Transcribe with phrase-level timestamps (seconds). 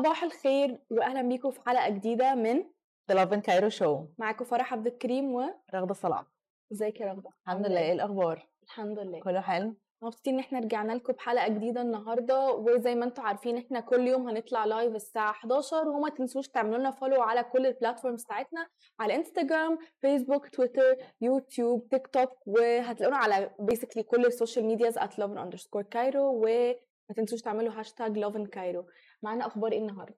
[0.00, 2.64] صباح الخير واهلا بيكم في حلقة جديدة من
[3.12, 3.98] The Love in Cairo Show.
[4.18, 5.42] معاكم فرح عبد الكريم و
[5.74, 6.24] رغدة صلاح.
[6.72, 7.80] إزيك يا رغدة؟ الحمد لله.
[7.80, 9.20] إيه الأخبار؟ الحمد لله.
[9.20, 13.80] كله حلو؟ مبسوطين إن إحنا رجعنا لكم بحلقة جديدة النهارده وزي ما أنتم عارفين إحنا
[13.80, 18.24] كل يوم هنطلع live الساعة 11 وما تنسوش تعملوا لنا follow على كل ال platforms
[18.24, 18.66] بتاعتنا
[19.00, 25.12] على انستجرام فيسبوك تويتر يوتيوب تيك توك وهتلاقونا على basically كل ال social medias at
[25.12, 26.74] love underscore Cairo وما
[27.16, 28.86] تنسوش تعملوا hashtag love Cairo
[29.22, 30.16] معانا أخبار إيه النهارده؟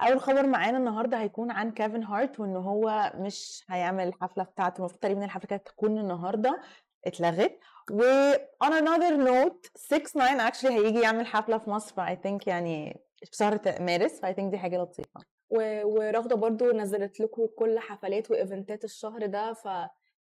[0.00, 5.00] أول خبر معانا النهارده هيكون عن كيفن هارت وإن هو مش هيعمل الحفلة بتاعته المفروض
[5.00, 6.60] تقريبا الحفلة كانت تكون النهارده
[7.06, 7.58] اتلغت.
[7.92, 8.32] و
[8.64, 13.00] on another note 6 9 actually هيجي يعمل حفلة في مصر ف I think يعني
[13.24, 15.20] في شهر مارس ف I think دي حاجة لطيفة.
[15.50, 19.52] و- ورغده برضو نزلت لكم كل حفلات و eventات الشهر ده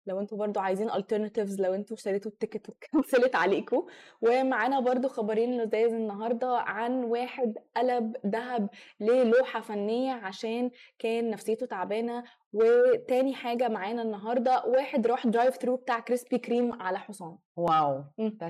[0.06, 3.86] فلو أنتوا برضو عايزين alternatives لو أنتوا اشتريتوا ال ticket و cancelت عليكم
[4.22, 8.69] ومعانا برضو خبرين لذيذ النهارده عن واحد قلب ذهب
[9.00, 12.25] للوحة فنية عشان كان نفسيته تعبانة.
[12.53, 17.39] وتاني حاجة معانا النهارده واحد راح drive through بتاع كريسبي كريم على حصان.
[17.56, 18.05] wow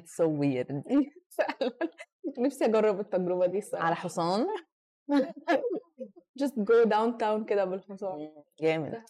[0.06, 0.72] so weird.
[1.38, 1.72] فعلا.
[2.38, 3.86] نفسي أجرب التجربة دي الصراحة.
[3.86, 4.46] على حصان؟
[6.42, 8.32] Just go downtown كده بالحصان.
[8.60, 9.02] جامد.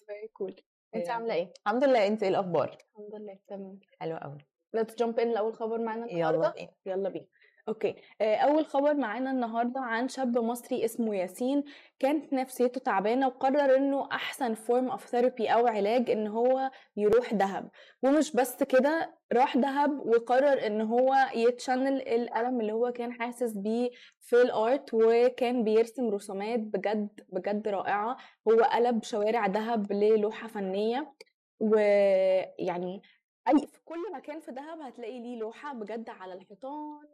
[0.42, 0.71] cool.
[1.02, 1.10] انت.
[1.10, 3.78] عاملة إيه؟ الحمد لله انت إيه الأخبار؟ الحمد لله تمام.
[4.00, 4.38] حلو قوي
[4.76, 6.50] let's jump in لأول خبر معانا يلا النهارده.
[6.56, 6.70] بينا.
[6.86, 7.26] يلا بينا.
[7.68, 7.94] okay.
[8.20, 11.64] آه، أول خبر معانا النهارده عن شاب مصري اسمه ياسين.
[11.98, 17.70] كانت نفسيته تعبانة وقرر إنه أحسن form of therapy أو علاج إن هو يروح دهب.
[18.02, 23.52] ومش بس كده راح دهب وقرر إن هو ي channel الألم اللي هو كان حاسس
[23.52, 23.90] بيه
[24.20, 28.16] في ال art وكان بيرسم رسومات بجد بجد رائعة.
[28.48, 31.12] هو قلب شوارع دهب للوحة فنية.
[31.60, 33.02] ويعني
[33.48, 37.06] أي في كل مكان في دهب هتلاقي ليه لوحة بجد على الحيطان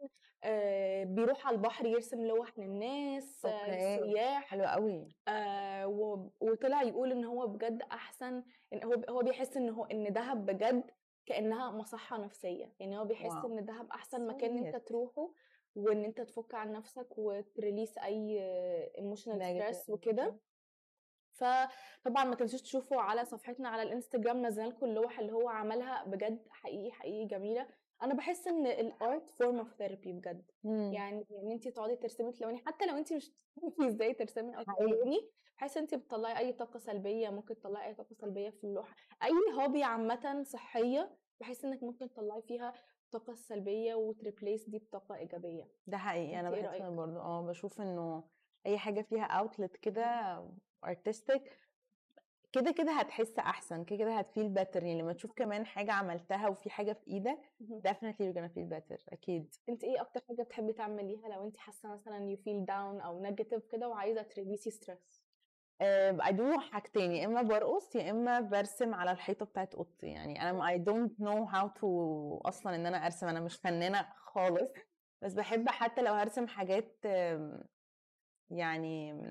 [0.43, 3.75] آه بيروح على البحر يرسم لوح للناس آه okay.
[3.95, 5.07] السياح حلو قوي.
[5.27, 10.13] آه و- وطلع يقول إن هو بجد أحسن إن هو هو بيحس إن هو إن
[10.13, 10.91] دهب بجد
[11.25, 12.73] كأنها مصحة نفسية.
[12.79, 13.45] يعني هو بيحس wow.
[13.59, 15.31] إن دهب أحسن مكان إن أنت تروحه
[15.75, 18.39] وإن أنت تفك عن نفسك وت release أي
[18.97, 20.39] emotional stress وكده.
[21.39, 26.47] فطبعا ما تنسوش تشوفوا على صفحتنا على الإنستجرام نزلنا لكم اللوح اللي هو عملها بجد
[26.49, 27.67] حقيقي حقيقي جميلة.
[28.03, 30.51] أنا بحس إن ال art form of therapy بجد.
[30.63, 30.93] مم.
[30.93, 35.31] يعني إن انت تقعدي ترسمي تلوني حتى لو انت مش بتعرفي إزاي ترسمي أو تلوني
[35.57, 38.95] بحس انت بتطلعي أي طاقة سلبية ممكن تطلعي أي طاقة سلبية في اللوحة.
[39.23, 39.31] أي
[39.63, 42.73] hobby عامة صحية بحس إنك ممكن تطلعي فيها
[43.05, 45.71] الطاقه السلبيه وت replace دي بطاقة إيجابية.
[45.87, 46.39] ده حقيقي.
[46.39, 48.23] أنا إيه بحس برضه آه بشوف إنه
[48.65, 50.03] أي حاجة فيها outlet كده
[50.85, 51.41] artistic
[52.51, 54.75] كده كده هتحس أحسن كده كده هت feel better.
[54.75, 59.55] يعني لما تشوف كمان حاجة عملتها وفي حاجة في إيدك you're gonna feel better أكيد.
[59.69, 63.61] أنت إيه أكتر حاجة بتحبي تعمليها لو أنت حاسة مثلا you feel down أو negative
[63.71, 65.23] كده وعايزة ت release ي stress
[66.19, 70.07] I do حاجتين يا إما برقص يا إما برسم على الحيطة بتاعت أوضتي.
[70.07, 71.85] يعني أنا I don't know how to
[72.47, 74.71] أصلا إن أنا أرسم أنا مش فنانة خالص
[75.21, 77.05] بس بحب حتى لو هرسم حاجات
[78.49, 79.21] يعني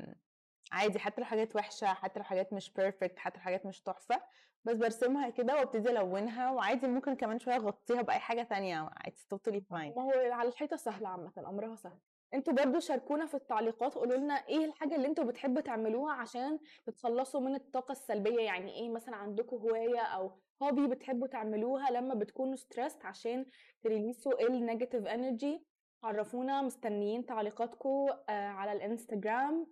[0.73, 4.23] عادي حتى لو حاجات وحشة حتى لو حاجات مش perfect حتى لو حاجات مش تحفة
[4.65, 9.61] بس برسمها كده وابتدي ألونها وعادي ممكن كمان شوية أغطيها بأي حاجة تانية it's totally
[9.61, 9.97] fine.
[9.97, 11.99] ما هو على الحيطة سهلة عامة أمرها سهل.
[12.35, 17.41] أنتوا برضو شاركونا في التعليقات قولوا لنا إيه الحاجة اللي أنتوا بتحبوا تعملوها عشان تتخلصوا
[17.41, 22.99] من الطاقة السلبية؟ يعني إيه مثلا عندكم هواية أو hobby بتحبوا تعملوها لما بتكونوا stressed
[23.05, 23.47] عشان
[23.83, 25.67] ت release وا ال negative energy
[26.05, 29.67] عرفونا مستنيين تعليقاتكم على الانستجرام.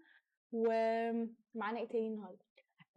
[0.52, 2.44] ومعانا إيه تاني النهارده؟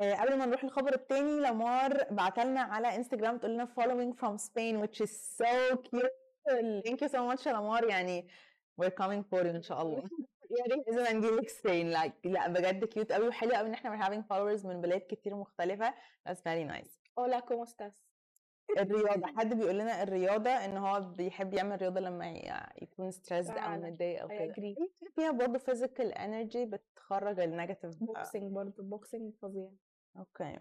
[0.02, 4.82] آه، قبل ما نروح الخبر التاني لمار بعتلنا على انستجرام تقول لنا following from Spain
[4.84, 6.12] which is so cute.
[6.86, 8.28] Thank you so much يا لمار يعني
[8.82, 10.04] we're coming for you إن شاء الله.
[10.60, 10.88] يا ريت.
[10.88, 13.28] لازم نجيلك Spain like لا بجد cute قوي.
[13.28, 15.94] وحلو قوي إن إحنا we're having followers من بلاد كتير مختلفة.
[16.30, 16.90] That's very nice.
[17.20, 18.09] Hola cómo estás?
[18.78, 19.28] الرياضة.
[19.28, 22.28] حد بيقول لنا الرياضة إن هو بيحب يعمل رياضة لما
[22.82, 24.76] يكون stressed أو متضايق أو كده.
[25.16, 29.70] فيها برضه physical energy بتخرج ال negative boxing برضو boxing فظيع.
[30.18, 30.60] okay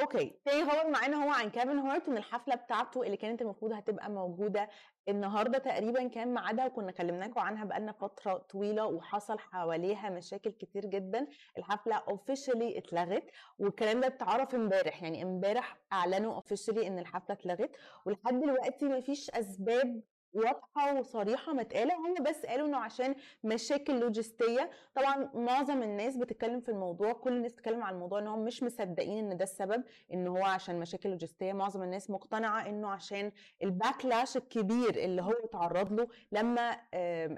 [0.00, 0.40] okay.
[0.44, 4.68] تاني خبر معانا هو عن كيفن هارت وان الحفلة بتاعته اللي كانت المفروض هتبقى موجودة
[5.08, 11.26] النهارده تقريبا كان ميعادها وكنا كلمناكم عنها بقالنا فترة طويلة وحصل حواليها مشاكل كتير جدا.
[11.58, 15.02] الحفلة officially اتلغت والكلام ده اتعرف امبارح.
[15.02, 17.76] يعني امبارح أعلنوا officially إن الحفلة اتلغت.
[18.06, 20.02] ولحد دلوقتي مفيش أسباب
[20.32, 23.14] واضحة وصريحة متقاله هم بس قالوا إنه عشان
[23.44, 24.70] مشاكل لوجستية.
[24.94, 29.30] طبعا معظم الناس بتتكلم في الموضوع كل الناس بتتكلم عن الموضوع إن هم مش مصدقين
[29.30, 31.52] إن ده السبب إن هو عشان مشاكل لوجستية.
[31.52, 33.32] معظم الناس مقتنعة إنه عشان
[33.62, 36.70] ال backlash الكبير اللي هو اتعرض له لما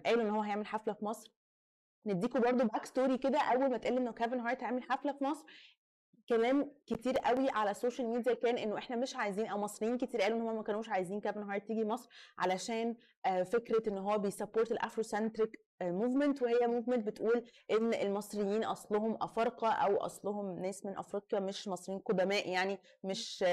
[0.07, 1.35] قالوا إن هو هيعمل حفلة في مصر.
[2.07, 5.47] نديكوا برضو back story كده أول ما اتقال إنه كيفن هارت هيعمل حفلة في مصر
[6.29, 10.23] كلام كتير قوي على ال social media كان إنه إحنا مش عايزين أو مصريين كتير
[10.23, 14.19] قالوا إن هم ما كانوش عايزين كيفن هارت تيجي مصر علشان آه، فكرة إن هو
[14.19, 15.51] بي support ال Afrocentric
[15.83, 22.01] movement وهي movement بتقول إن المصريين أصلهم أفارقة أو أصلهم ناس من أفريقيا مش مصريين
[22.01, 23.45] قدماء يعني مش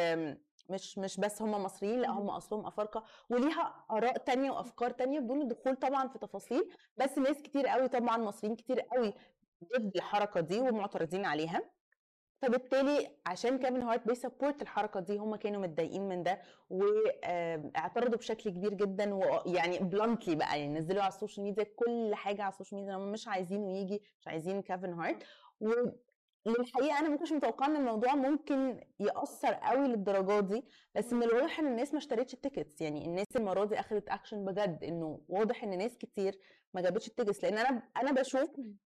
[0.69, 3.03] مش مش بس هم مصريين لأ هم أصلهم أفارقة.
[3.29, 8.17] وليها آراء تانية وأفكار تانية بدون الدخول طبعا في تفاصيل بس ناس كتير قوي طبعا
[8.17, 9.13] مصريين كتير قوي
[9.77, 11.71] ضد الحركة دي ومعترضين عليها.
[12.41, 18.49] فبالتالي عشان كيفن هارت بي support الحركة دي هم كانوا متضايقين من ده واعترضوا بشكل
[18.49, 22.55] كبير جدا ويعني blatantly بقى يعني نزلوا على ال social media كل حاجة على ال
[22.55, 25.23] social media هم مش عايزينه يجي مش عايزين كيفن هارت.
[26.45, 30.63] وللحقيقه أنا ما كنتش متوقعة إن الموضوع ممكن يأثر قوي للدرجة دي
[30.95, 32.81] بس من الواضح إن الناس ما اشترتش ال tickets.
[32.81, 36.39] يعني الناس المرة دي اخذت اكشن بجد إنه واضح إن ناس كتير
[36.73, 37.43] ما جابتش ال tickets.
[37.43, 38.49] لأن أنا أنا بشوف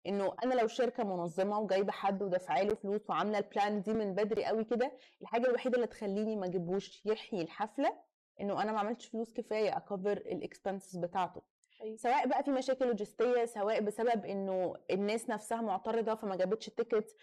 [0.08, 4.14] إنه أنا لو شركة منظمة وجايبة حد ودافعة له فلوس وعاملة ال plan دي من
[4.16, 4.92] بدري قوي كده
[5.22, 8.04] الحاجة الوحيدة اللي تخليني ما اجيبوش يحيي الحفلة
[8.42, 11.57] إنه أنا ما عملتش فلوس كفاية اكفر ال expenses بتاعته.
[11.96, 17.16] سواء بقى في مشاكل لوجستية سواء بسبب إنه الناس نفسها معترضة فما جابتش ال ticket.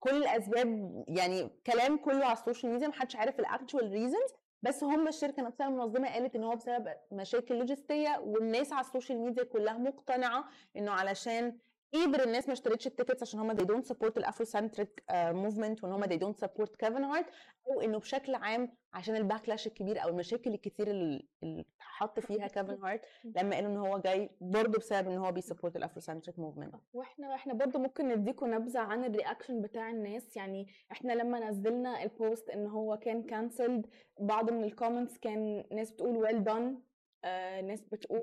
[0.00, 4.30] كل الأسباب يعني كلام كله على ال social media محدش عارف ال actual reasons
[4.62, 9.18] بس هم الشركة نفسها المنظمة قالت إن هو بسبب مشاكل لوجستية والناس على ال social
[9.18, 10.44] media كلها مقتنعة
[10.76, 11.58] إنه علشان
[11.94, 15.92] either الناس ما اشترتش ال tickets عشان هم they don't support ال Afrocentric movement وان
[15.92, 17.26] هم they don't support كيفن هارت
[17.68, 22.46] أو انه بشكل عام عشان ال backlash الكبير أو المشاكل الكتير اللي اللي حط فيها
[22.56, 26.38] كيفن هارت لما قالوا إن هو جاي برضه بسبب إن هو بي support ال Afrocentric
[26.38, 31.50] movement وإحنا إحنا برضو ممكن نديكم نبذة عن ال reaction بتاع الناس يعني إحنا لما
[31.50, 33.86] نزلنا ال post إن هو كان cancelled
[34.20, 36.82] بعض من ال comments كان ناس بتقول well done
[37.24, 38.20] آه ناس بتقول.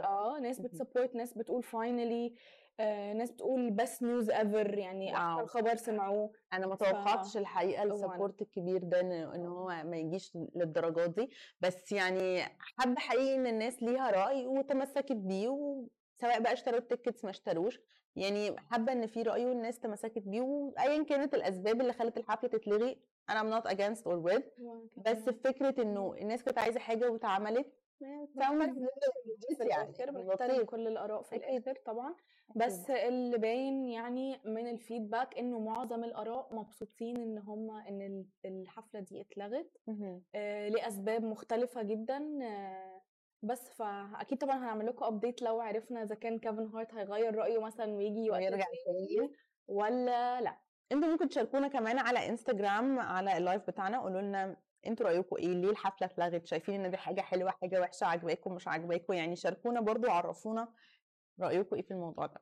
[0.00, 0.60] آه ناس.
[0.60, 2.34] بت support ناس بتقول finally
[2.80, 5.16] آه ناس بتقول best news ever يعني.
[5.16, 6.30] أحسن خبر سمعوه.
[6.52, 7.94] أنا ما ف- توقعتش الحقيقة وأنا.
[7.94, 11.30] ال support الكبير ده إن إن هو ما يجيش للدرجات دي.
[11.60, 17.24] بس يعني حابه حقيقي إن الناس ليها رأي وتمسكت بيه وسواء بقى اشتروا ال tickets
[17.24, 17.80] ما اشتروش.
[18.16, 22.98] يعني حابة إن في رأي والناس تمسكت بيه وايا كانت الأسباب اللي خلت الحفلة تتلغي
[23.30, 24.42] أنا not against or with
[24.96, 27.72] بس فكرة إنه الناس كانت عايزة حاجة واتعملت
[29.66, 29.86] يعني
[30.24, 31.36] بنحترم كل الآراء في.
[31.36, 32.14] الآخر طبعا.
[32.56, 39.00] بس اللي باين يعني من الفيدباك إنه معظم الآراء مبسوطين إن هم إن ال- الحفلة
[39.00, 39.70] دي اتلغت.
[40.34, 42.38] آه، لأسباب مختلفة جدا.
[42.42, 43.02] آه،
[43.42, 47.94] بس فاكيد طبعا هنعمل لكم update لو عرفنا إذا كان كيفن هارت هيغير رأيه مثلا
[47.94, 49.30] ويجي ويرجع تاني.
[49.68, 50.58] ولا لأ.
[50.92, 54.00] أنتوا ممكن تشاركونا كمان على انستجرام على ال live بتاعنا.
[54.00, 58.04] قولوا لنا أنتوا رايكم إيه؟ ليه الحفلة اتلغت؟ شايفين ان دي حاجة حلوة حاجة وحشة
[58.04, 60.68] عجباكم مش عجباكم يعني شاركونا برضو وعرفونا
[61.40, 62.40] رايكم إيه في الموضوع ده.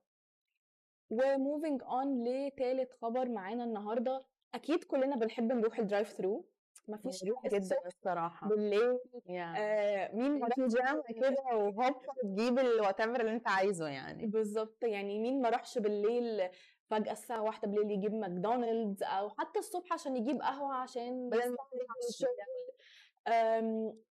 [1.11, 4.21] و moving on لتالت خبر معانا النهارده.
[4.55, 6.53] أكيد كلنا بنحب نروح ال drive through.
[6.89, 8.49] مفيش جدا الصراحة.
[8.49, 8.99] بالليل.
[9.27, 14.27] يعني آه مين ما في جام كده وهوب تجيب الوات اللي انت عايزه يعني.
[14.27, 14.85] بالظبط.
[14.85, 16.49] يعني مين ما راحش بالليل
[16.93, 21.57] فجأة الساعة واحدة بالليل يجيب ماكدونالدز أو حتى الصبح عشان يجيب قهوة عشان بدل ما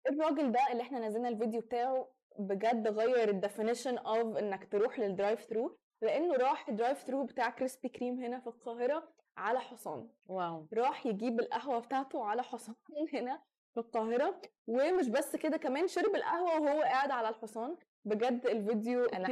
[0.09, 2.07] الراجل ده اللي إحنا نزلنا الفيديو بتاعه
[2.39, 7.23] بجد غير ال definition of إنك تروح لل drive thru لأنه راح ال drive thru
[7.25, 10.09] بتاع كريسبي كريم هنا في القاهرة على حصان.
[10.27, 10.67] wow.
[10.73, 12.75] راح يجيب القهوة بتاعته على حصان
[13.13, 13.41] هنا
[13.73, 17.77] في القاهرة ومش بس كده كمان شرب القهوة وهو قاعد على الحصان.
[18.05, 19.27] بجد الفيديو أنا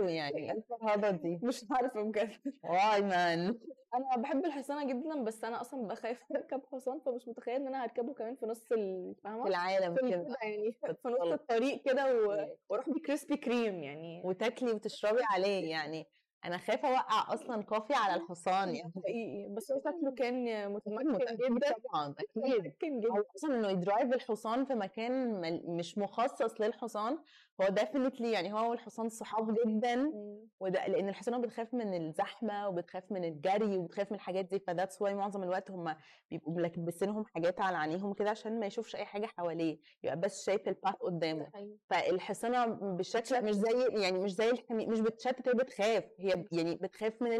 [0.00, 0.52] له يعني.
[0.52, 1.40] الفرهده دي.
[1.48, 2.30] مش عارفة بجد.
[2.64, 3.58] why man.
[3.94, 8.14] أنا بحب الحصانة جدا بس أنا أصلا بخاف أركب حصان فمش متخيل إن أنا هركبه
[8.14, 10.36] كمان في نص ال- في العالم كده.
[10.42, 11.32] يعني في نص.
[11.32, 14.22] الطريق كده و- وأروح بكريسبي كريم يعني.
[14.24, 16.06] وتاكلي وتشربي عليه يعني.
[16.44, 18.92] أنا خايفة أوقع أصلا coffee على الحصان يعني.
[18.96, 19.48] حقيقي.
[19.56, 21.74] بس هو شكله كان متمكن جدا.
[21.92, 22.66] طبعا أكيد.
[22.66, 23.22] متمكن جدا.
[23.36, 25.40] أصلا إنه ي drive الحصان في مكان
[25.76, 27.18] مش مخصص للحصان
[27.60, 30.48] هو definitely يعني هو والحصان صحاب جدا مم.
[30.60, 35.02] وده لأن الحصانه بتخاف من الزحمة وبتخاف من الجري وبتخاف من الحاجات دي ف that's
[35.02, 35.96] why معظم الوقت هم
[36.30, 40.68] بيبقوا ملبسينهم حاجات على عينيهم كده عشان ما يشوفش أي حاجة حواليه يبقى بس شايف
[40.68, 41.78] ال path قدامه أيوة.
[41.90, 47.22] فالحصانة بالشكل مش زي يعني مش زي الحمي مش بتشتت هي بتخاف هي يعني بتخاف
[47.22, 47.32] من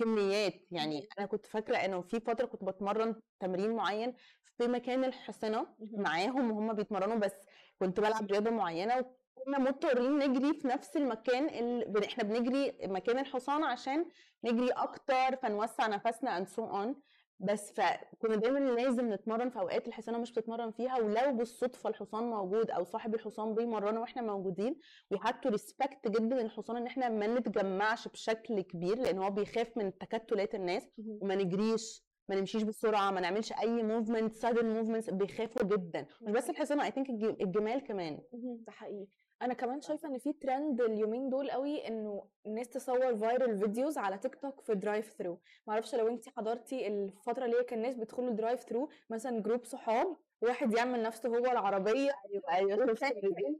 [0.00, 4.14] الكميات يعني أنا كنت فاكرة إنه في فترة كنت بتمرن تمرين معين
[4.58, 6.02] في مكان الحصانة مهم.
[6.02, 7.46] معاهم وهم بيتمرنوا بس
[7.78, 13.64] كنت بلعب رياضة معينة وكنا مضطرين نجري في نفس المكان اللي إحنا بنجري مكان الحصان
[13.64, 14.06] عشان
[14.44, 16.94] نجري أكتر فنوسع نفسنا and so on.
[17.40, 22.70] بس فكنا دايما لازم نتمرن في أوقات الحصانة مش بتتمرن فيها ولو بالصدفة الحصان موجود
[22.70, 24.76] أو صاحب الحصان بيمرنا وإحنا موجودين
[25.10, 29.76] we had to respect جدا الحصان إن إحنا ما نتجمعش بشكل كبير لأن هو بيخاف
[29.76, 35.62] من تكتلات الناس وما نجريش ما نمشيش بسرعة ما نعملش أي movement sudden movements بيخافوا
[35.66, 36.06] جدا.
[36.22, 38.18] مش بس الحصانة I think الجمال كمان.
[38.32, 39.06] ده حقيقي.
[39.42, 44.18] أنا كمان شايفة إن في ترند اليومين دول قوي إنه الناس تصور viral videos على
[44.18, 48.30] تيك توك في drive thru معرفش لو انت حضرتي الفترة اللي هي كان الناس بيدخلوا
[48.30, 52.96] drive thru مثلا group صحاب واحد يعمل نفسه هو العربية أيوه أيوه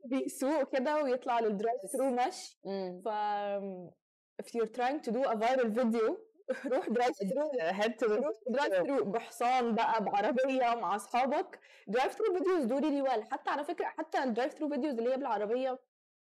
[0.05, 2.59] بيسوق كده ويطلع لل drive thru مشي.
[3.05, 3.09] ف
[4.43, 6.17] if you're trying to do a viral video
[6.73, 11.61] روح drive thru head to روح drive thru بحصان بقى بعربية مع أصحابك.
[11.87, 15.13] drive thru videos do really well حتى على فكرة حتى ال drive thru videos اللي
[15.13, 15.79] هي بالعربية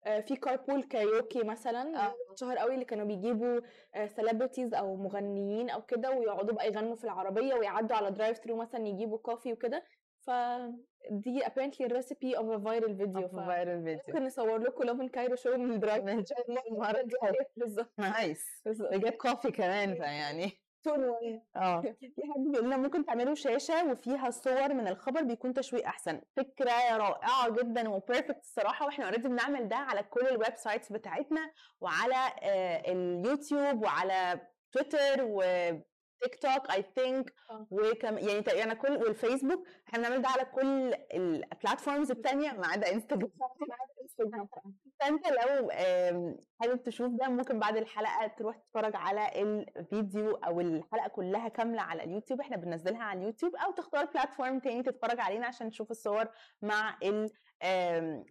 [0.07, 2.15] آه، في carpool karaoke مثلا آه.
[2.41, 3.61] شهر قوي اللي كانوا بيجيبوا
[4.07, 8.87] celebrities أو مغنيين أو كده ويقعدوا بقى يغنوا في العربية ويعدوا على drive thru مثلا
[8.89, 9.85] يجيبوا coffee وكده.
[10.27, 10.31] ف
[11.11, 15.09] دي apparently a recipe of a viral video ف viral video ممكن نصور لكم Lovin
[15.09, 17.93] Cairo Show من ال drive ان شاء الله المره الجايه بالظبط.
[17.99, 18.95] nice بالظبط.
[18.95, 20.53] جاب coffee كمان فيعني.
[21.57, 21.81] آه.
[22.01, 26.21] في حد بيقول لنا ممكن تعملوا شاشة وفيها صور من الخبر بيكون تشويق أحسن.
[26.37, 31.53] فكرة رائعة جدا و perfect الصراحة وإحنا already بنعمل ده على كل ال websites بتاعتنا
[31.81, 34.41] وعلى آه، اليوتيوب وعلى
[34.73, 35.23] تويتر
[36.23, 37.35] وتيك توك I think.
[37.71, 42.93] وكم يعني يعني كل والفيسبوك إحنا بنعمل ده على كل ال platforms الثانية ما عدا
[42.93, 43.31] انستجرام
[45.01, 45.71] فأنت لو
[46.61, 49.31] حابب تشوف ده ممكن بعد الحلقة تروح تتفرج على
[49.77, 52.41] الفيديو أو الحلقة كلها كاملة على اليوتيوب.
[52.41, 56.25] إحنا بننزلها على اليوتيوب أو تختار platform تاني تتفرج علينا عشان تشوف الصور
[56.63, 56.99] مع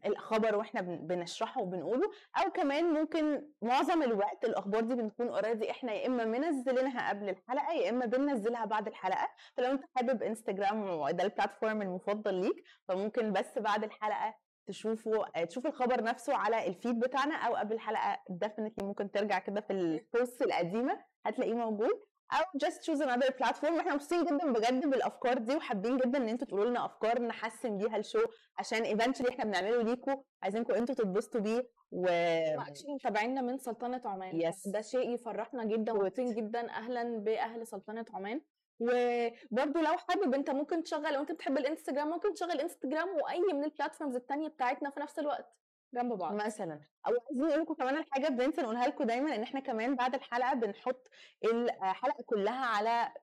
[0.06, 2.12] الخبر وإحنا بن- بنشرحه وبنقوله.
[2.38, 7.74] أو كمان ممكن معظم الوقت الأخبار دي بنكون already إحنا يا إما منزلينها قبل الحلقة
[7.74, 9.30] يا إما بننزلها بعد الحلقة.
[9.58, 14.36] فلو أنت حابب انستجرام وده ال platform المفضل ليك فممكن بس بعد الحلقة
[14.70, 18.20] تشوفوا تشوف الخبر نفسه على ال feed بتاعنا أو قبل الحلقة.
[18.30, 22.00] definitely ممكن ترجع كده في ال posts القديمة هتلاقيه موجود.
[22.32, 23.72] أو just choose another platform.
[23.72, 27.98] وإحنا مبسوطين جدا بجد بالأفكار دي وحابين جدا إن أنتوا تقولوا لنا أفكار نحسن بيها
[27.98, 28.20] ال show
[28.58, 30.16] عشان eventually إحنا بنعمله ليكوا.
[30.44, 31.70] عايزينكم أنتوا تتبسطوا بيه.
[31.92, 34.42] و actually متابعينا من سلطنة عمان.
[34.42, 34.72] Yes.
[34.72, 36.70] ده شيء يفرحنا جدا ومبسوطين جدا.
[36.70, 38.42] أهلا بأهل سلطنة عمان.
[38.80, 43.64] وبرضه لو حابب انت ممكن تشغل لو انت بتحب الإنستجرام ممكن تشغل إنستجرام وأي من
[43.64, 45.56] ال platforms التانية بتاعتنا في نفس الوقت
[45.94, 46.34] جنب بعض.
[46.34, 46.82] مثلا.
[47.08, 50.54] أو عايزين نقول لكم كمان الحاجة بننسى نقولها لكم دايما إن إحنا كمان بعد الحلقة
[50.54, 51.08] بنحط
[51.44, 53.14] الحلقة كلها على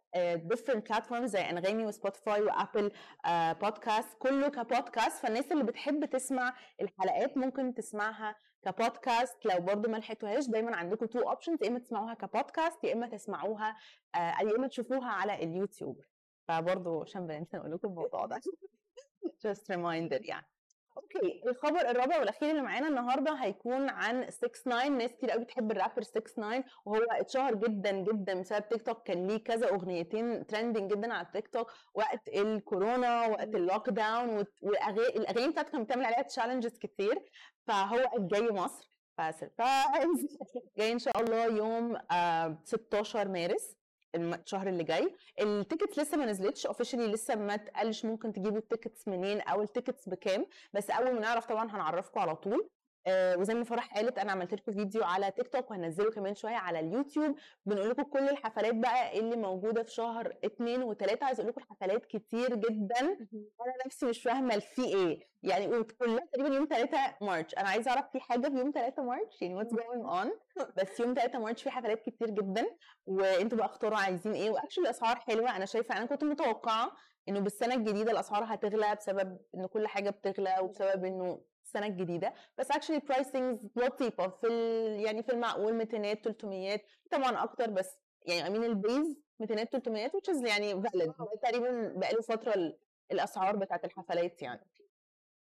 [0.53, 2.93] different platforms زي أنغامي وسبوتيفاي و Apple
[3.61, 10.47] Podcast كله كبودكاست فالناس اللي بتحب تسمع الحلقات ممكن تسمعها كبودكاست لو برضو ما لحقتوهاش
[10.47, 13.77] دايما عندكم two options يا إما تسمعوها كبودكاست يا إما تسمعوها
[14.15, 16.01] آه، يا إما تشوفوها على اليوتيوب.
[16.49, 18.41] فبرضو عشان بننسى نقول لكم الموضوع ده.
[19.47, 20.47] Just reminder يعني.
[20.97, 25.71] okay الخبر الرابع والأخير اللي معانا النهارده هيكون عن 6 9 ناس كتير قوي بتحب
[25.71, 30.91] الرابر 6 9 وهو اتشهر جدا جدا بسبب تيك توك كان ليه كذا أغنيتين trending
[30.93, 36.79] جدا على التيك توك وقت الكورونا وقت ال lockdown والاغاني بتاعته كان بتعمل عليها challenges
[36.79, 37.23] كتير.
[37.67, 38.91] فهو جاي مصر.
[39.19, 40.39] ف surprise
[40.79, 43.71] جاي إن شاء الله يوم آه 16 مارس.
[43.71, 43.86] الم-
[44.17, 45.15] الشهر اللي جاي.
[45.41, 46.67] ال tickets لسه ما نزلتش.
[46.67, 50.47] officially لسه ما اتقالش ممكن تجيبوا ال tickets منين أو ال tickets بكام.
[50.73, 52.69] بس أول ما نعرف طبعا هنعرفكم على طول.
[53.07, 56.55] آه وزي ما فرح قالت أنا عملت لكم فيديو على تيك توك وهنزله كمان شوية
[56.57, 57.37] على اليوتيوب.
[57.67, 61.25] بنقول لكم كل الحفلات بقى اللي موجودة في شهر اتنين وتلاتة.
[61.27, 63.01] عايز أقول لكم الحفلات كتير جدا.
[63.01, 65.21] أنا نفسي مش فاهمة في إيه.
[65.43, 67.55] يعني كلها تقريبا يوم 3 March.
[67.55, 70.33] أنا عايزة أعرف في حاجة في يوم 3 March؟ يعني what's going on
[70.77, 72.67] بس يوم 3 March في حفلات كتير جدا.
[73.07, 74.51] وأنتوا بقى اختاروا عايزين إيه.
[74.51, 75.57] و actually الأسعار حلوة.
[75.57, 76.93] أنا شايفة أنا كنت متوقعة
[77.29, 82.35] إنه بالسنة الجديدة الأسعار هتغلى بسبب إن كل حاجة بتغلى وبسبب إنه السنة الجديدة.
[82.59, 85.01] بس actually pricings لطيفه في ال...
[85.01, 86.81] يعني في المعقول 200 300
[87.11, 90.97] طبعا أكتر بس يعني I mean ال base 200 300 which is يعني valid.
[91.07, 92.79] ده تقريبا بقاله فترة ال-
[93.13, 94.67] الأسعار بتاعت الحفلات يعني.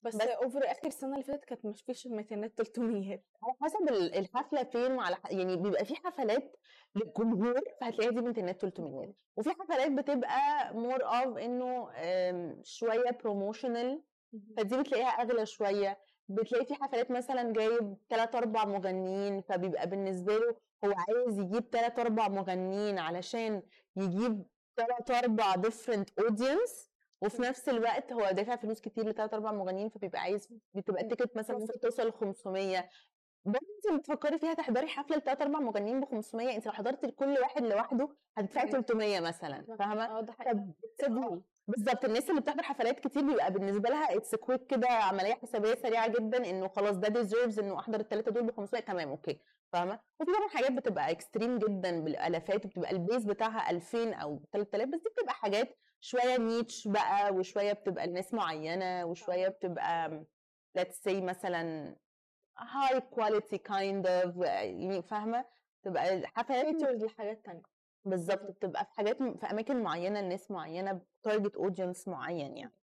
[0.03, 4.15] بس, بس- over آخر السنة اللي فاتت كانت مش فيش 200 300 على حسب ال-
[4.15, 6.55] الحفلة فين وعلى ح- يعني بيبقى في حفلات
[6.95, 11.91] للجمهور فهتلاقيها دي بامكانيات 300 وفي حفلات بتبقى more of إنه
[12.63, 14.03] شوية promotional
[14.57, 15.99] فدي بتلاقيها أغلى شوية.
[16.29, 22.01] بتلاقي في حفلات مثلا جايب 3 4 مغنيين فبيبقى بالنسبة له هو عايز يجيب 3
[22.01, 23.63] 4 مغنيين علشان
[23.95, 24.45] يجيب
[24.77, 29.89] 3 4 different audience وفي نفس الوقت هو دافع فلوس كتير ل 3 4 مغنيين
[29.89, 32.89] فبيبقى عايز بتبقى ال ticket مثلا ممكن توصل ل 500
[33.45, 37.37] برضه انت بتفكري فيها تحضري حفلة لثلاث أربع مغنيين ب 500 انت لو حضرتي لكل
[37.39, 38.71] واحد لوحده هتدفعي أيوة.
[38.81, 40.65] 300 مثلا فاهمة؟ آه ده حقيقي.
[41.71, 46.07] بالظبط الناس اللي بتحضر حفلات كتير بيبقى بالنسبة لها it's quick كده عملية حسابية سريعة
[46.07, 49.39] جدا إنه خلاص ده deserves إنه أحضر الثلاثه دول ب 500 تمام okay
[49.73, 54.89] فاهمة؟ وفي طبعا حاجات بتبقى extreme جدا بالألافات وبتبقى ال base بتاعها 2000 أو 3000
[54.89, 60.23] بس دي بتبقى حاجات شوية niche بقى وشوية بتبقى لناس معينة وشوية بتبقى
[60.79, 61.95] let's say مثلا
[62.59, 65.45] high quality kind of يعني فاهمة؟
[65.83, 67.41] تبقى الحفلات features لحاجات
[68.05, 72.73] بالظبط بتبقى في حاجات في أماكن معينة لناس معينة target audience معين يعني.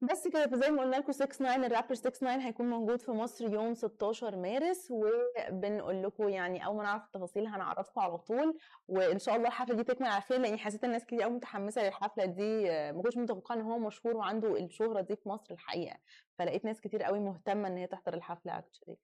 [0.00, 3.52] بس كده فزي ما قلنا لكم 6 9 الرابر 6 9 هيكون موجود في مصر
[3.52, 9.36] يوم 16 مارس وبنقول لكم يعني أول ما نعرف التفاصيل هنعرفكم على طول وإن شاء
[9.36, 13.02] الله الحفلة دي تكمل على خير لأني حسيت الناس كتير قوي متحمسة للحفلة دي ما
[13.02, 15.96] كنتش متوقعة إن هو مشهور وعنده الشهرة دي في مصر الحقيقة.
[16.38, 18.96] فلقيت ناس كتير قوي مهتمة إن هي تحضر الحفلة actually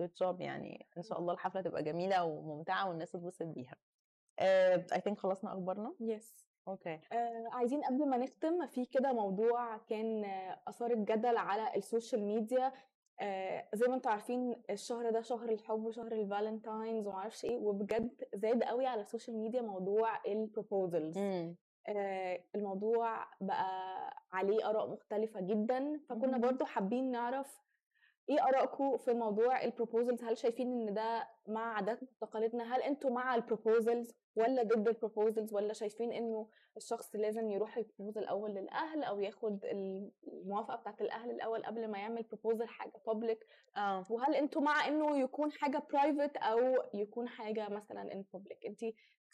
[0.00, 3.76] good job يعني إن شاء الله الحفلة تبقى جميلة وممتعة والناس تتبسط بيها.
[4.40, 10.24] I think خلصنا أخبارنا؟ yes okay آه عايزين قبل ما نختم في كده موضوع كان
[10.24, 12.72] آه، آثار الجدل على ال social media.
[13.20, 18.24] آه زي ما أنتم عارفين الشهر ده شهر الحب وشهر ال Valentine's ومعرفش إيه وبجد
[18.34, 21.18] زاد قوي على ال social media موضوع ال proposals
[21.88, 23.70] آه الموضوع بقى
[24.32, 26.00] عليه آراء مختلفة جدا.
[26.08, 26.38] فكنا.
[26.38, 27.60] برضو حابين نعرف
[28.30, 33.10] إيه ارائكم في موضوع ال proposals هل شايفين ان ده مع عاداتنا وتقاليدنا؟ هل أنتوا
[33.10, 38.18] مع ال proposals ولا ضد ال proposals ولا شايفين انه الشخص لازم يروح ي propose
[38.18, 43.46] الأول للأهل أو ياخد الموافقة بتاعت الأهل الأول قبل ما يعمل proposal حاجة public
[43.76, 44.04] آه.
[44.10, 46.58] وهل أنتوا مع انه يكون حاجة private أو
[46.94, 48.80] يكون حاجة مثلا in public انت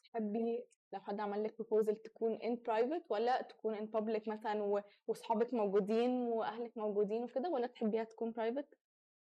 [0.05, 5.55] تحبي لو حد عمل لك proposal تكون in private ولا تكون in public مثلا واصحابك
[5.55, 8.67] موجودين وأهلك موجودين وكده ولا تحبيها تكون private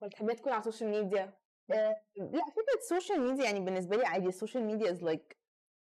[0.01, 1.33] ولا تحبيها تكون على ال social media
[1.71, 5.39] آه، لا فكرة ال social media يعني بالنسبة لي عادي ال social media is like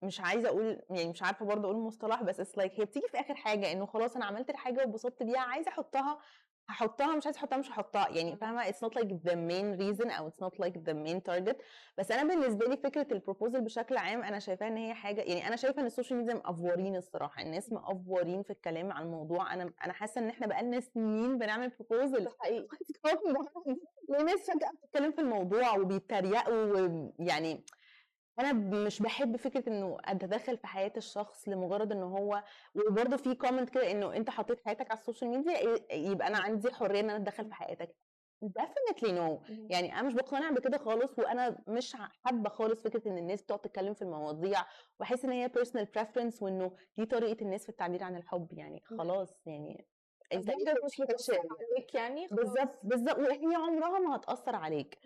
[0.02, 3.21] مش عايزة أقول يعني مش عارفة برضه أقول مصطلح بس it's like هي بتيجي في
[3.21, 6.19] آخر حاجة إنه خلاص أنا عملت الحاجة واتبسطت بيها عايزة أحطها
[6.68, 8.08] هحطها مش عايزة أحطها مش هحطها.
[8.08, 11.56] يعني فاهمة؟ it's not like the main reason أو it's not like the main target
[11.98, 15.48] بس أنا بالنسبة لي فكرة ال proposal بشكل عام أنا شايفاها إن هي حاجة يعني
[15.48, 17.42] أنا شايفة إن ال social media مأفورين الصراحة.
[17.42, 19.54] الناس مأفورين في الكلام عن الموضوع.
[19.54, 22.68] أنا أنا حاسة إن إحنا بقالنا سنين بنعمل proposal حقيقي.
[24.08, 26.54] ليه ناس فجأة بتتكلم في الموضوع وبيتريقوا
[27.20, 27.64] ويعني
[28.38, 32.42] أنا مش بحب فكرة إنه أتدخل في حياة الشخص لمجرد إن هو
[32.75, 36.72] وبرده في comment كده إنه أنت حطيت حياتك على ال social media يبقى أنا عندي
[36.72, 37.96] حرية إن أنا أتدخل في حياتك.
[38.44, 39.50] Definitely no.
[39.70, 43.94] يعني أنا مش بقتنع بكده خالص وأنا مش حابة خالص فكرة إن الناس بتقعد تتكلم
[43.94, 44.58] في المواضيع
[45.00, 48.49] وأحس إن هي personal preference وإنه دي طريقة الناس في التعبير عن الحب.
[48.52, 48.82] يعني.
[48.99, 49.86] خلاص يعني
[50.32, 50.50] أنت
[50.84, 52.26] مش عليك يعني.
[52.30, 53.19] بالظبط بالظبط.
[53.19, 54.99] وهي عمرها ما هتأثر عليك.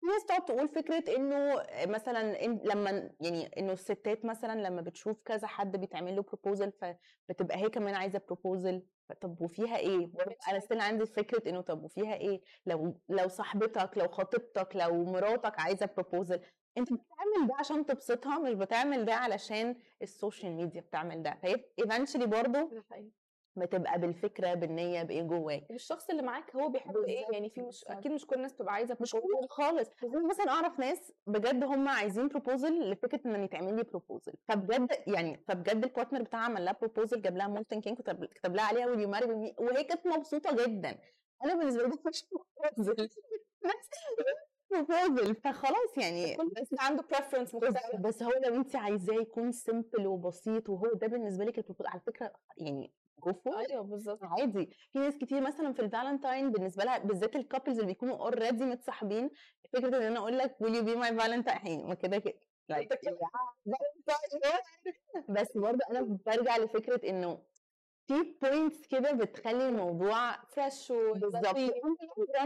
[0.00, 5.22] في ناس تقعد تقول فكرة إنه مثلا إن- لما يعني إنه الستات مثلا لما بتشوف
[5.24, 8.86] كذا حد بيتعمل له بروبوزل فبتبقى هي كمان عايزة بروبوزل
[9.20, 10.10] طب وفيها إيه؟
[10.50, 15.60] أنا still عندي فكرة إنه طب وفيها إيه؟ لو لو صاحبتك لو خطيبتك لو مراتك
[15.60, 16.40] عايزة proposal
[16.78, 21.38] أنت بتعمل ده عشان تبسطها مش بتعمل ده علشان ال social media بتعمل ده.
[21.42, 22.70] فهي eventually برضه
[23.60, 25.70] حقيقي بتبقى بالفكرة بالنية بإيه جواك.
[25.70, 27.84] الشخص اللي معاك هو بيحب إيه؟ يعني في مش.
[27.84, 29.12] أكيد مش كل الناس بتبقى عايزة مش.
[29.12, 29.90] كل خالص.
[30.30, 35.84] مثلا أعرف ناس بجد هم عايزين proposal لفكرة إن يتعمل لي proposal فبجد يعني فبجد
[35.84, 39.23] ال partner بتاعها عمل لها proposal جاب لها molten cake كتب لها عليها will you
[39.23, 40.98] marry me وهي كانت مبسوطة جدا.
[41.44, 43.08] أنا بالنسبة لي مش proposal
[44.70, 47.02] proposal فخلاص يعني بس عنده
[47.42, 48.00] مختلف.
[48.00, 52.00] بس هو لو انت عايزاه يكون simple وبسيط وهو ده بالنسبة لك ال proposal على
[52.06, 52.92] فكرة يعني
[53.26, 54.70] go for أيوه بالظبط عادي.
[54.92, 59.30] في ناس كتير مثلا في الفالنتاين بالنسبة لها بالذات ال couples اللي بيكونوا already متصاحبين
[59.72, 62.40] فكرة إن أنا أقول لك will you be my valentine يعني ما كده كده.
[62.72, 62.88] like
[65.28, 67.38] بس برضه أنا برجع لفكرة إنه
[68.06, 71.56] في points كده بتخلي الموضوع fresh بالظبط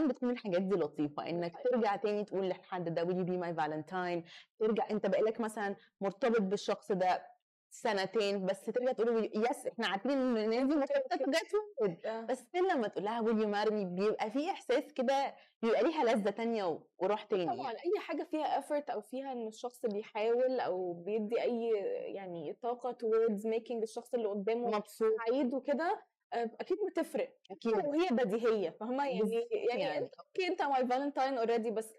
[0.09, 1.29] بتكون الحاجات دي لطيفة.
[1.29, 1.63] إنك أيوة.
[1.71, 6.41] ترجع تاني تقول لحد ده will you be my valentine ترجع أنت بقالك مثلا مرتبط
[6.41, 7.32] بالشخص ده.
[7.73, 13.03] سنتين بس ترجع تقول yes إحنا عارفين إن الناس دي مرتبطه جت بس لما تقول
[13.05, 17.45] لها you marry me بيبقى في إحساس كده بيبقى ليها لذة تانية وروح تاني.
[17.45, 21.69] طبعا أي حاجة فيها effort أو فيها إن الشخص بيحاول أو بيدي أي
[22.15, 25.11] يعني طاقة towards making الشخص اللي قدامه مبسوط.
[25.27, 27.29] سعيد وكده آه، أكيد بتفرق.
[27.51, 27.75] أكيد.
[27.85, 30.09] وهي بديهية فاهمة؟ يعني يعني يعني.
[30.19, 31.93] okay أنت my valentine already بس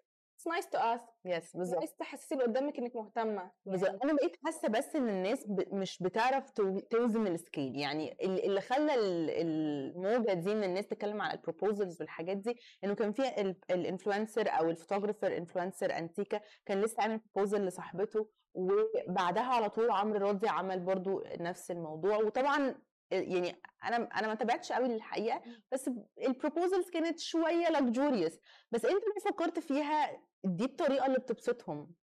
[0.45, 1.11] it's nice to ask.
[1.25, 1.83] yes بالظبط.
[1.85, 3.51] nice تحسسي اللي قدامك إنك مهتمة.
[3.67, 3.89] بالظبط.
[3.89, 5.75] يعني أنا بقيت حاسة بس إن الناس ب...
[5.75, 7.77] مش بتعرف تو- توزن ال scale.
[7.77, 12.57] يعني ال- اللي خلى ال- الموجة دي إن الناس تتكلم على ال proposals والحاجات دي
[12.85, 18.29] إنه كان في ال influencer أو ال photographer influencer انتيكا كان لسه عامل proposal لصاحبته
[18.55, 22.17] وبعدها على طول عمرو راضي عمل برضو نفس الموضوع.
[22.17, 22.75] وطبعا
[23.11, 25.91] يعني أنا أنا ما تابعتش قوي للحقيقة بس
[26.27, 28.35] ال proposals كانت شوية luxurious.
[28.71, 30.11] بس أنت لو فكرت فيها
[30.45, 31.95] دي الطريقة اللي بتبسطهم.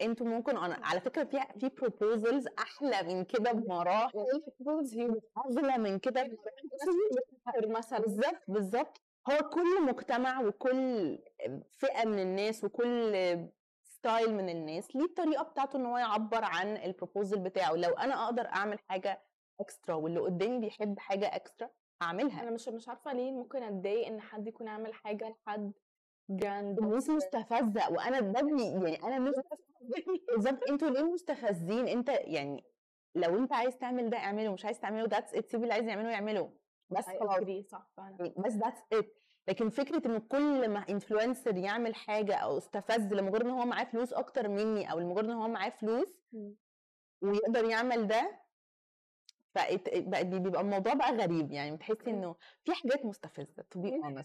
[0.00, 4.18] أنتوا ممكن أنا على فكرة في في proposals أحلى من كده بمراحل.
[4.18, 7.72] huge اغلى من كده بمراحل.
[7.72, 7.98] مثلا.
[7.98, 9.00] بالظبط بالظبط.
[9.30, 11.18] هو كل مجتمع وكل
[11.70, 13.12] فئة من الناس وكل
[13.84, 17.72] style من الناس ليه الطريقة بتاعته إن هو يعبر عن ال proposal بتاعه.
[17.72, 19.22] لو أنا أقدر أعمل حاجة
[19.60, 21.70] extra واللي قدامي بيحب حاجة extra
[22.02, 22.42] أعملها.
[22.42, 25.72] أنا مش مش عارفة ليه ممكن أتضايق إن حد يكون عامل حاجة لحد
[26.30, 27.90] grand الناس مستفزة.
[27.92, 29.34] وأنا بي- يعني أنا مش
[30.36, 32.64] بالظبط أنتوا ليه مستفزين؟ أنت يعني
[33.14, 36.10] لو أنت عايز تعمل ده اعمله مش عايز تعمله that's it سيب اللي عايز يعمله
[36.10, 36.52] يعمله.
[36.90, 37.66] بس خلاص.
[37.68, 38.16] صح فعلا.
[38.20, 39.14] يعني بس that's it
[39.48, 44.12] لكن فكرة إن كل ما influencer يعمل حاجة أو استفز لمجرد إن هو معاه فلوس
[44.12, 46.20] أكتر مني أو لمجرد إن هو معاه فلوس.
[47.22, 48.40] ويقدر يعمل ده
[49.54, 51.52] بقت بيبقى الموضوع بقى غريب.
[51.52, 52.10] يعني بتحسي.
[52.10, 54.22] إنه في حاجات مستفزة to be مم.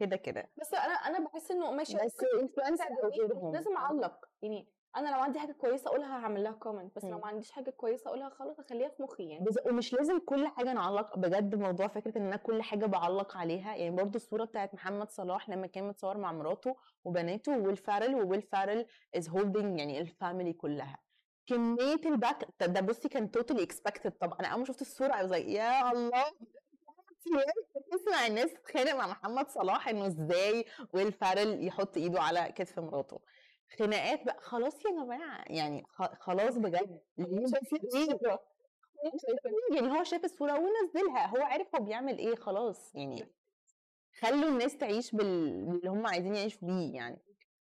[0.00, 0.50] كده كده.
[0.60, 4.24] بس أنا أنا بحس إنه ماشي بس influencer أو غيرهم لازم أعلق.
[4.42, 7.20] يعني أنا لو عندي حاجة كويسة أقولها هعمل لها comment بس لو مم.
[7.20, 9.44] ما عنديش حاجة كويسة أقولها خلاص اخليها في مخي يعني.
[9.44, 11.18] بز- ومش لازم كل حاجة نعلق.
[11.18, 13.74] بجد موضوع فكرة إن أنا كل حاجة بعلق عليها.
[13.76, 18.42] يعني برضو الصورة بتاعت محمد صلاح لما كان متصور مع مراته وبناته وويل فارل وويل
[18.42, 18.86] فارل
[19.16, 20.98] is holding يعني ال family كلها.
[21.46, 25.34] كمية ال back ده- بصي كان totally expected طبعا أنا أول ما شفت الصورة like
[25.34, 26.24] يا الله.
[27.90, 33.20] تسمع الناس تتخانق مع محمد صلاح إنه إزاي ويل فارل يحط إيده على كتف مراته.
[33.78, 35.84] خناقات بقى خلاص يا جماعة يعني
[36.20, 37.00] خلاص بجد؟
[39.74, 43.32] يعني هو شاف الصورة ونزلها هو عارف هو بيعمل إيه خلاص يعني
[44.20, 47.18] خلوا الناس تعيش بال- باللي هم عايزين يعيشوا بيه يعني.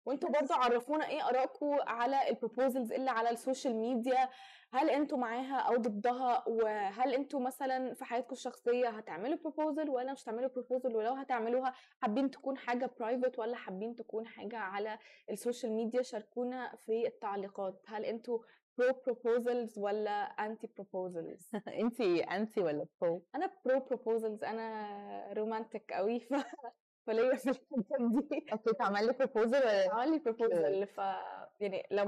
[0.06, 4.30] وانتوا برضو عرفونا إيه آرائكم على ال proposals اللي على ال social media
[4.74, 10.24] هل أنتوا معاها أو ضدها؟ وهل أنتوا مثلا في حياتكم الشخصية هتعملوا proposal ولا مش
[10.24, 15.72] هتعملوا proposal ولو هتعملوها حابين تكون حاجة private ولا حابين تكون حاجة على ال social
[15.72, 18.40] media شاركونا في التعليقات؟ هل أنتوا
[18.78, 20.12] برو بروبوزلز ولا
[20.46, 26.34] انتي بروبوزلز انت انت ولا برو أنا برو بروبوزلز أنا رومانتك قوي ف
[27.08, 28.46] فليا في الحاجات دي.
[28.54, 31.00] okay اتعمل لك proposal ولا عمل proposal ف
[31.60, 32.06] يعني لو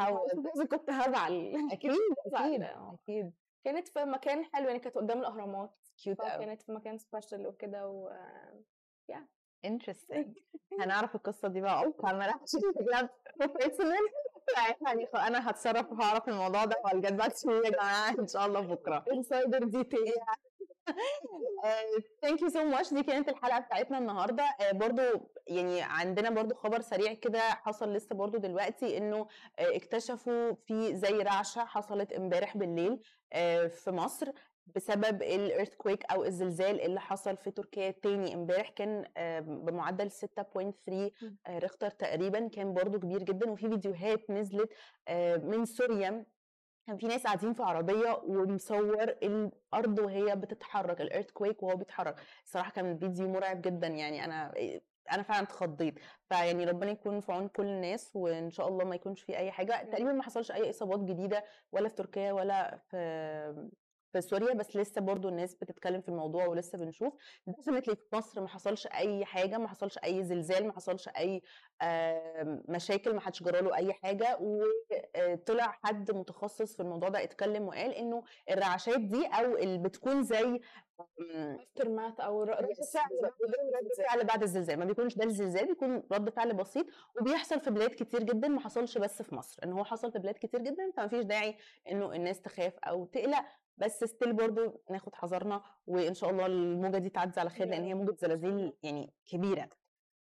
[0.71, 1.55] كنت هزعل.
[1.71, 1.91] أكيد
[2.33, 2.97] أكيد آه.
[3.03, 3.31] أكيد.
[3.63, 5.87] كانت في مكان حلو يعني كانت قدام الأهرامات.
[6.03, 8.09] cute قوي فكانت في مكان special وكده و
[9.65, 10.37] interesting
[10.81, 11.85] هنعرف القصة دي بقى.
[11.85, 12.51] اوف ما راحش
[14.87, 18.09] يعني أنا هتصرف وهعرف الموضوع ده وه get back يا جماعة.
[18.19, 19.05] إن شاء الله بكرة.
[19.13, 20.13] insider detail
[22.21, 24.43] thank you so much دي كانت الحلقة بتاعتنا النهارده.
[24.43, 25.01] آه، برضو
[25.47, 29.17] يعني عندنا برضو خبر سريع كده حصل لسه برضو دلوقتي إنه
[29.59, 32.99] آه، اكتشفوا في زي رعشة حصلت امبارح بالليل
[33.33, 34.31] آه، في مصر
[34.75, 38.69] بسبب ال earthquake أو الزلزال اللي حصل في تركيا تاني امبارح.
[38.69, 39.05] كان
[39.65, 41.11] بمعدل 6.3
[41.47, 42.47] آه، ريختر تقريبا.
[42.47, 43.49] كان برضو كبير جدا.
[43.51, 44.73] وفي فيديوهات نزلت
[45.43, 46.25] من سوريا
[46.87, 52.15] كان في ناس قاعدين في عربية ومصور الأرض وهي بتتحرك ال earthquake وهو بيتحرك.
[52.45, 54.25] الصراحه كان الفيديو مرعب جدا يعني.
[54.25, 54.53] أنا
[55.11, 55.99] أنا فعلا اتخضيت.
[56.29, 59.83] فيعني ربنا يكون في عون كل الناس وإن شاء الله ما يكونش في أي حاجة.
[59.83, 63.69] تقريبا ما حصلش أي إصابات جديدة ولا في تركيا ولا في
[64.13, 67.13] في سوريا بس لسه برضو الناس بتتكلم في الموضوع ولسه بنشوف.
[67.47, 71.41] definitely في مصر ما حصلش أي حاجة ما حصلش أي زلزال ما حصلش أي
[72.69, 74.37] مشاكل ما حدش جراله أي حاجة.
[74.41, 80.59] وطلع حد متخصص في الموضوع ده اتكلم وقال إنه الرعشات دي أو اللي بتكون زي
[81.59, 82.43] aftermath أو.
[82.43, 82.67] رد
[83.97, 84.79] فعل بعد الزلزال.
[84.79, 86.85] ما بيكونش ده الزلزال بيكون رد فعل بسيط.
[87.21, 89.63] وبيحصل في بلاد كتير جدا ما حصلش بس في مصر.
[89.63, 91.57] إن هو حصل في بلاد كتير جدا فما فيش داعي
[91.91, 93.45] إنه الناس تخاف أو تقلق.
[93.77, 97.93] بس still برضو ناخد حذرنا وإن شاء الله الموجة دي تعدي على خير لأن هي.
[97.93, 99.69] موجة زلازل يعني كبيرة.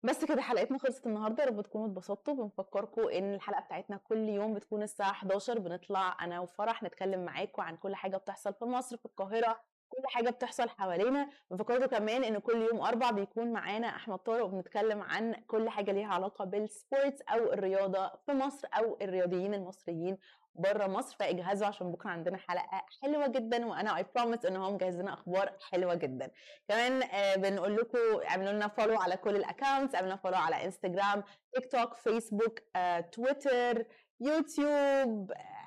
[0.03, 1.43] بس كده حلقتنا خلصت النهارده.
[1.43, 2.34] يا رب تكونوا اتبسطتوا.
[2.34, 7.77] بنفكركم إن الحلقة بتاعتنا كل يوم بتكون الساعة 11 بنطلع أنا وفرح نتكلم معاكم عن
[7.77, 11.29] كل حاجة بتحصل في مصر في القاهرة كل حاجة بتحصل حوالينا.
[11.51, 16.08] بفكركم كمان إن كل يوم أربع بيكون معانا أحمد طارق وبنتكلم عن كل حاجة ليها
[16.08, 20.17] علاقة بال sports أو الرياضة في مصر أو الرياضيين المصريين
[20.56, 24.96] بره مصر فاجهزوا عشان بكرة عندنا حلقة حلوة جدا وأنا I promise إن هو مجهز
[25.00, 26.32] لنا أخبار حلوة جدا.
[26.68, 27.98] كمان آه بنقول لكم
[28.30, 33.00] اعملوا لنا follow على كل ال accounts اعملوا follow على انستجرام تيك توك فيسبوك آه،
[33.00, 33.86] تويتر
[34.20, 35.65] يوتيوب آه،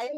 [0.00, 0.10] أي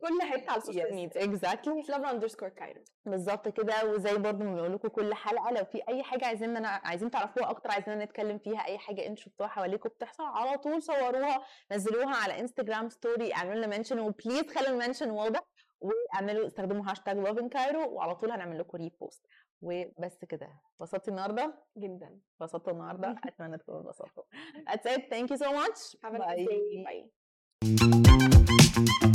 [0.00, 1.24] كل حتة على ال social media.
[1.24, 5.82] exactly لافا underscore Cairo بالظبط كده وزي برضو ما بنقول لكم كل حلقة لو في
[5.88, 9.88] أي حاجة عايزين أنا عايزين تعرفوها أكتر عايزين نتكلم فيها أي حاجة أنتوا شفتوها حواليكم
[9.88, 14.73] بتحصل على طول صوروها نزلوها على Instagram story اعملوا لنا mention و please خلوا ال
[14.73, 15.40] mention واضح
[15.80, 19.26] واعملوا استخدموا هاشتاج لافن كايرو وعلى طول هنعمل لكم repost
[19.62, 20.48] وبس كده.
[20.80, 22.20] انبسطتي النهارده؟ جدا.
[22.40, 23.10] انبسطتوا النهارده.
[23.28, 24.22] أتمنى تكونوا انبسطتوا
[24.68, 25.00] That's it.
[25.12, 25.78] Thank you so much.
[26.04, 26.84] Have a nice day.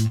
[0.04, 0.10] Bye.